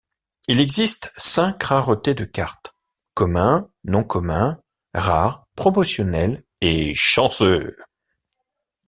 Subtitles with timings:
[0.47, 2.73] Il existe cinq raretés de cartes:
[3.13, 4.59] commun, non commun,
[4.95, 7.75] rare, promotionnel et chanceux.